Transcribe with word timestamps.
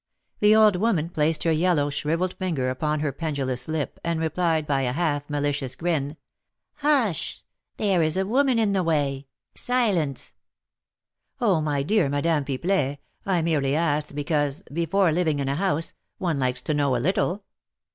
The 0.39 0.55
old 0.55 0.77
woman 0.77 1.09
placed 1.09 1.43
her 1.43 1.51
yellow, 1.51 1.91
shrivelled 1.91 2.33
finger 2.33 2.71
upon 2.71 3.01
her 3.01 3.11
pendulous 3.11 3.67
lip, 3.67 3.99
and 4.03 4.19
replied, 4.19 4.65
by 4.65 4.81
a 4.81 4.93
half 4.93 5.29
malicious 5.29 5.75
grin: 5.75 6.17
"Hush! 6.77 7.43
There 7.77 8.01
is 8.01 8.17
a 8.17 8.25
woman 8.25 8.57
in 8.57 8.73
the 8.73 8.81
way, 8.81 9.27
silence!" 9.53 10.33
"Oh, 11.39 11.61
my 11.61 11.83
dear 11.83 12.09
Madame 12.09 12.45
Pipelet, 12.45 12.97
I 13.27 13.43
merely 13.43 13.75
asked 13.75 14.15
because, 14.15 14.63
before 14.73 15.11
living 15.11 15.37
in 15.37 15.47
a 15.47 15.53
house, 15.53 15.93
one 16.17 16.39
likes 16.39 16.63
to 16.63 16.73
know 16.73 16.95
a 16.95 16.97
little." 16.97 17.43